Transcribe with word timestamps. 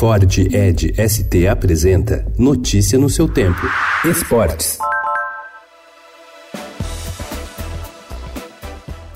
Ford 0.00 0.24
Ed 0.50 0.94
ST 0.96 1.46
apresenta 1.46 2.24
Notícia 2.38 2.98
no 2.98 3.10
seu 3.10 3.28
tempo. 3.28 3.60
Esportes. 4.02 4.78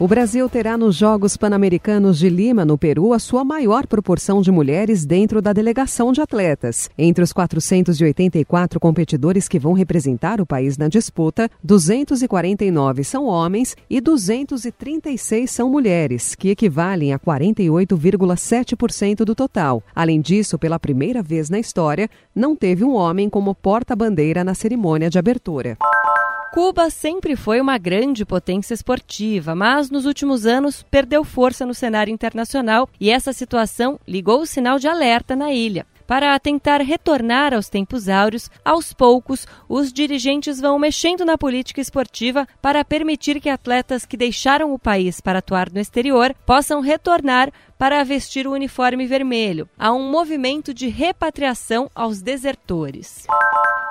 O 0.00 0.08
Brasil 0.08 0.48
terá 0.48 0.78
nos 0.78 0.96
Jogos 0.96 1.36
Pan-Americanos 1.36 2.18
de 2.18 2.30
Lima, 2.30 2.64
no 2.64 2.78
Peru, 2.78 3.12
a 3.12 3.18
sua 3.18 3.44
maior 3.44 3.86
proporção 3.86 4.40
de 4.40 4.50
mulheres 4.50 5.04
dentro 5.04 5.42
da 5.42 5.52
delegação 5.52 6.10
de 6.10 6.22
atletas. 6.22 6.88
Entre 6.96 7.22
os 7.22 7.34
484 7.34 8.80
competidores 8.80 9.46
que 9.46 9.58
vão 9.58 9.74
representar 9.74 10.40
o 10.40 10.46
país 10.46 10.78
na 10.78 10.88
disputa, 10.88 11.50
249 11.62 13.04
são 13.04 13.26
homens 13.26 13.76
e 13.90 14.00
236 14.00 15.50
são 15.50 15.68
mulheres, 15.68 16.34
que 16.34 16.48
equivalem 16.48 17.12
a 17.12 17.18
48,7% 17.18 19.16
do 19.16 19.34
total. 19.34 19.82
Além 19.94 20.18
disso, 20.18 20.58
pela 20.58 20.80
primeira 20.80 21.22
vez 21.22 21.50
na 21.50 21.58
história, 21.58 22.08
não 22.34 22.56
teve 22.56 22.82
um 22.84 22.94
homem 22.94 23.28
como 23.28 23.54
porta-bandeira 23.54 24.42
na 24.42 24.54
cerimônia 24.54 25.10
de 25.10 25.18
abertura. 25.18 25.76
Cuba 26.52 26.90
sempre 26.90 27.36
foi 27.36 27.60
uma 27.60 27.78
grande 27.78 28.24
potência 28.24 28.74
esportiva, 28.74 29.54
mas 29.54 29.88
nos 29.88 30.04
últimos 30.04 30.46
anos 30.46 30.82
perdeu 30.90 31.22
força 31.22 31.64
no 31.64 31.72
cenário 31.72 32.12
internacional 32.12 32.88
e 32.98 33.08
essa 33.08 33.32
situação 33.32 34.00
ligou 34.06 34.40
o 34.40 34.46
sinal 34.46 34.76
de 34.76 34.88
alerta 34.88 35.36
na 35.36 35.52
ilha. 35.52 35.86
Para 36.08 36.36
tentar 36.40 36.80
retornar 36.80 37.54
aos 37.54 37.68
tempos 37.68 38.08
áureos, 38.08 38.50
aos 38.64 38.92
poucos, 38.92 39.46
os 39.68 39.92
dirigentes 39.92 40.60
vão 40.60 40.76
mexendo 40.76 41.24
na 41.24 41.38
política 41.38 41.80
esportiva 41.80 42.48
para 42.60 42.84
permitir 42.84 43.40
que 43.40 43.48
atletas 43.48 44.04
que 44.04 44.16
deixaram 44.16 44.74
o 44.74 44.78
país 44.78 45.20
para 45.20 45.38
atuar 45.38 45.70
no 45.70 45.78
exterior 45.78 46.34
possam 46.44 46.80
retornar 46.80 47.52
para 47.78 48.02
vestir 48.02 48.48
o 48.48 48.52
uniforme 48.52 49.06
vermelho. 49.06 49.68
Há 49.78 49.92
um 49.92 50.10
movimento 50.10 50.74
de 50.74 50.88
repatriação 50.88 51.88
aos 51.94 52.20
desertores. 52.20 53.28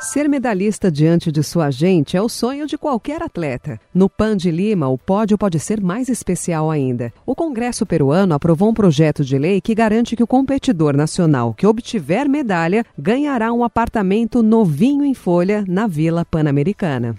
Ser 0.00 0.28
medalhista 0.28 0.92
diante 0.92 1.32
de 1.32 1.42
sua 1.42 1.72
gente 1.72 2.16
é 2.16 2.22
o 2.22 2.28
sonho 2.28 2.68
de 2.68 2.78
qualquer 2.78 3.20
atleta. 3.20 3.80
No 3.92 4.08
PAN 4.08 4.36
de 4.36 4.48
Lima, 4.48 4.86
o 4.88 4.96
pódio 4.96 5.36
pode 5.36 5.58
ser 5.58 5.80
mais 5.80 6.08
especial 6.08 6.70
ainda. 6.70 7.12
O 7.26 7.34
Congresso 7.34 7.84
peruano 7.84 8.32
aprovou 8.32 8.68
um 8.68 8.74
projeto 8.74 9.24
de 9.24 9.36
lei 9.36 9.60
que 9.60 9.74
garante 9.74 10.14
que 10.14 10.22
o 10.22 10.26
competidor 10.26 10.96
nacional 10.96 11.52
que 11.52 11.66
obtiver 11.66 12.28
medalha 12.28 12.84
ganhará 12.96 13.52
um 13.52 13.64
apartamento 13.64 14.40
novinho 14.40 15.04
em 15.04 15.14
folha 15.14 15.64
na 15.66 15.88
Vila 15.88 16.24
Pan-Americana. 16.24 17.16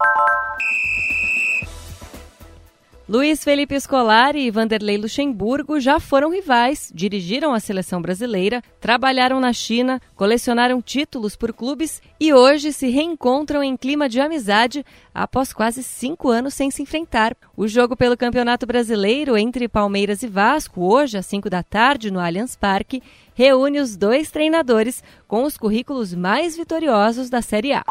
Luiz 3.09 3.43
Felipe 3.43 3.79
Scolari 3.81 4.45
e 4.45 4.51
Vanderlei 4.51 4.95
Luxemburgo 4.95 5.79
já 5.79 5.99
foram 5.99 6.29
rivais, 6.29 6.91
dirigiram 6.93 7.55
a 7.55 7.59
seleção 7.59 7.99
brasileira, 7.99 8.61
trabalharam 8.79 9.39
na 9.39 9.51
China, 9.51 9.99
colecionaram 10.15 10.79
títulos 10.79 11.35
por 11.35 11.51
clubes 11.51 12.03
e 12.19 12.31
hoje 12.31 12.71
se 12.71 12.87
reencontram 12.87 13.63
em 13.63 13.75
clima 13.75 14.07
de 14.07 14.21
amizade 14.21 14.85
após 15.11 15.51
quase 15.51 15.81
cinco 15.81 16.29
anos 16.29 16.53
sem 16.53 16.69
se 16.69 16.83
enfrentar. 16.83 17.35
O 17.57 17.67
jogo 17.67 17.97
pelo 17.97 18.15
Campeonato 18.15 18.67
Brasileiro 18.67 19.35
entre 19.35 19.67
Palmeiras 19.67 20.21
e 20.21 20.27
Vasco, 20.27 20.79
hoje 20.79 21.17
às 21.17 21.25
cinco 21.25 21.49
da 21.49 21.63
tarde 21.63 22.11
no 22.11 22.19
Allianz 22.19 22.55
Parque, 22.55 23.01
reúne 23.33 23.79
os 23.79 23.97
dois 23.97 24.29
treinadores 24.29 25.03
com 25.27 25.45
os 25.45 25.57
currículos 25.57 26.13
mais 26.13 26.55
vitoriosos 26.55 27.27
da 27.27 27.41
Série 27.41 27.73
A. 27.73 27.81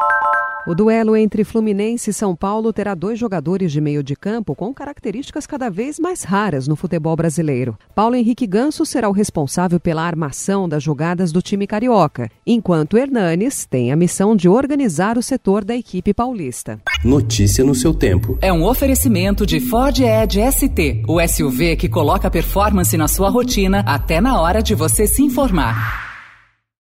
O 0.69 0.75
duelo 0.75 1.15
entre 1.15 1.43
Fluminense 1.43 2.11
e 2.11 2.13
São 2.13 2.35
Paulo 2.35 2.71
terá 2.71 2.93
dois 2.93 3.17
jogadores 3.17 3.71
de 3.71 3.81
meio 3.81 4.03
de 4.03 4.15
campo 4.15 4.53
com 4.53 4.71
características 4.71 5.47
cada 5.47 5.67
vez 5.67 5.97
mais 5.97 6.21
raras 6.21 6.67
no 6.67 6.75
futebol 6.75 7.15
brasileiro. 7.15 7.75
Paulo 7.95 8.15
Henrique 8.15 8.45
Ganso 8.45 8.85
será 8.85 9.09
o 9.09 9.11
responsável 9.11 9.79
pela 9.79 10.03
armação 10.03 10.69
das 10.69 10.83
jogadas 10.83 11.31
do 11.31 11.41
time 11.41 11.65
carioca, 11.65 12.29
enquanto 12.45 12.99
Hernanes 12.99 13.65
tem 13.65 13.91
a 13.91 13.95
missão 13.95 14.35
de 14.35 14.47
organizar 14.47 15.17
o 15.17 15.23
setor 15.23 15.65
da 15.65 15.75
equipe 15.75 16.13
paulista. 16.13 16.79
Notícia 17.03 17.63
no 17.63 17.73
seu 17.73 17.91
tempo. 17.91 18.37
É 18.39 18.53
um 18.53 18.63
oferecimento 18.63 19.47
de 19.47 19.59
Ford 19.59 19.99
Edge 19.99 20.39
ST, 20.51 21.03
o 21.07 21.19
SUV 21.27 21.77
que 21.77 21.89
coloca 21.89 22.29
performance 22.29 22.95
na 22.95 23.07
sua 23.07 23.31
rotina 23.31 23.79
até 23.87 24.21
na 24.21 24.39
hora 24.39 24.61
de 24.61 24.75
você 24.75 25.07
se 25.07 25.23
informar. 25.23 26.08